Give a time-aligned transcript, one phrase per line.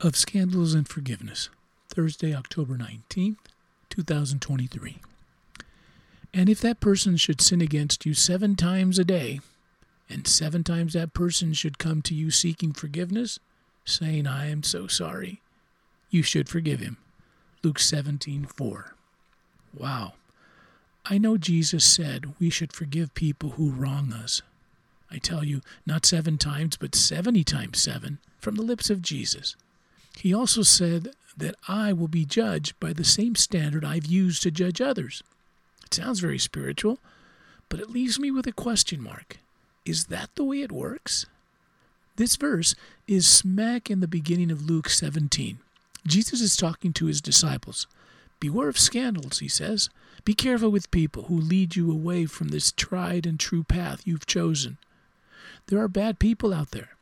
[0.00, 1.48] of Scandals and Forgiveness,
[1.88, 3.36] Thursday, October 19th,
[3.90, 4.98] 2023.
[6.32, 9.40] And if that person should sin against you seven times a day,
[10.08, 13.40] and seven times that person should come to you seeking forgiveness,
[13.84, 15.40] saying, I am so sorry,
[16.10, 16.98] you should forgive him.
[17.64, 18.94] Luke 17 4.
[19.76, 20.12] Wow.
[21.04, 24.42] I know Jesus said we should forgive people who wrong us.
[25.10, 29.56] I tell you, not seven times, but 70 times seven from the lips of Jesus.
[30.20, 34.50] He also said that I will be judged by the same standard I've used to
[34.50, 35.22] judge others.
[35.86, 36.98] It sounds very spiritual,
[37.68, 39.36] but it leaves me with a question mark.
[39.86, 41.26] Is that the way it works?
[42.16, 42.74] This verse
[43.06, 45.60] is smack in the beginning of Luke 17.
[46.04, 47.86] Jesus is talking to his disciples.
[48.40, 49.88] Beware of scandals, he says.
[50.24, 54.26] Be careful with people who lead you away from this tried and true path you've
[54.26, 54.78] chosen.
[55.68, 56.97] There are bad people out there.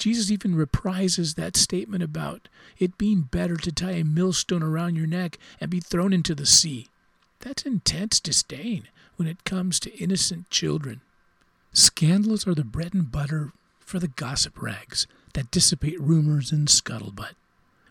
[0.00, 5.06] Jesus even reprises that statement about it being better to tie a millstone around your
[5.06, 6.88] neck and be thrown into the sea.
[7.40, 11.02] That's intense disdain when it comes to innocent children.
[11.74, 17.34] Scandals are the bread and butter for the gossip rags that dissipate rumors and scuttlebutt.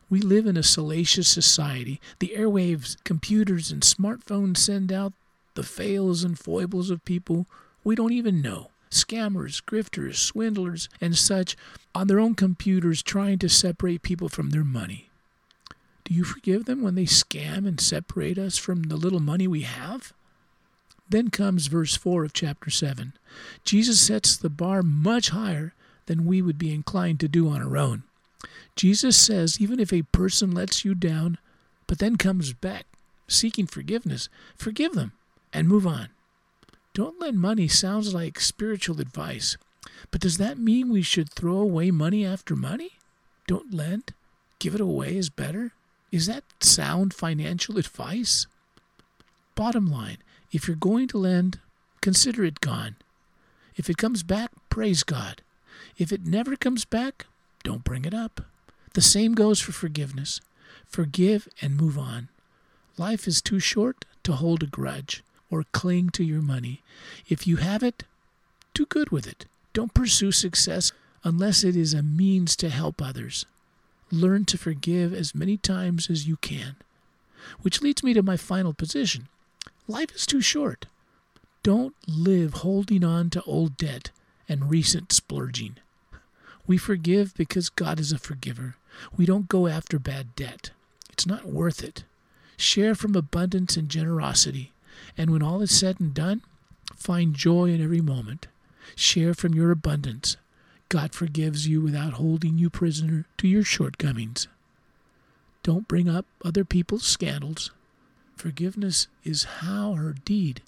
[0.09, 2.01] We live in a salacious society.
[2.17, 5.13] The airwaves, computers, and smartphones send out
[5.53, 7.45] the fails and foibles of people
[7.83, 8.71] we don't even know.
[8.91, 11.55] Scammers, grifters, swindlers, and such
[11.93, 15.09] on their own computers trying to separate people from their money.
[16.03, 19.61] Do you forgive them when they scam and separate us from the little money we
[19.61, 20.11] have?
[21.07, 23.13] Then comes verse 4 of chapter 7.
[23.63, 25.73] Jesus sets the bar much higher
[26.07, 28.03] than we would be inclined to do on our own.
[28.75, 31.37] Jesus says even if a person lets you down,
[31.85, 32.85] but then comes back
[33.27, 35.11] seeking forgiveness, forgive them
[35.53, 36.09] and move on.
[36.99, 39.55] Don't lend money sounds like spiritual advice,
[40.11, 42.97] but does that mean we should throw away money after money?
[43.47, 44.11] Don't lend?
[44.59, 45.71] Give it away is better?
[46.11, 48.47] Is that sound financial advice?
[49.55, 50.17] Bottom line,
[50.51, 51.61] if you're going to lend,
[52.01, 52.97] consider it gone.
[53.77, 55.41] If it comes back, praise God.
[55.97, 57.27] If it never comes back,
[57.63, 58.41] don't bring it up.
[58.93, 60.41] The same goes for forgiveness.
[60.85, 62.27] Forgive and move on.
[62.97, 66.81] Life is too short to hold a grudge or cling to your money.
[67.27, 68.03] If you have it,
[68.73, 69.45] do good with it.
[69.73, 70.91] Don't pursue success
[71.23, 73.45] unless it is a means to help others.
[74.11, 76.75] Learn to forgive as many times as you can.
[77.61, 79.27] Which leads me to my final position.
[79.87, 80.85] Life is too short.
[81.63, 84.11] Don't live holding on to old debt
[84.47, 85.77] and recent splurging.
[86.65, 88.75] We forgive because God is a forgiver.
[89.17, 90.71] We don't go after bad debt.
[91.11, 92.03] It's not worth it.
[92.57, 94.71] Share from abundance and generosity.
[95.17, 96.41] And when all is said and done,
[96.95, 98.47] find joy in every moment.
[98.95, 100.37] Share from your abundance.
[100.89, 104.47] God forgives you without holding you prisoner to your shortcomings.
[105.61, 107.71] Don't bring up other people's scandals.
[108.35, 110.61] Forgiveness is how her deed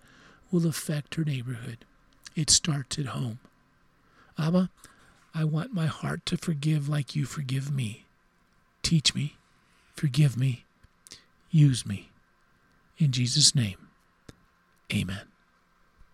[0.52, 1.80] will affect her neighborhood.
[2.36, 3.40] It starts at home.
[4.38, 4.70] Abba,
[5.34, 8.06] I want my heart to forgive like you forgive me.
[8.84, 9.38] Teach me,
[9.96, 10.66] forgive me,
[11.50, 12.10] use me.
[12.98, 13.78] In Jesus' name,
[14.94, 15.31] amen.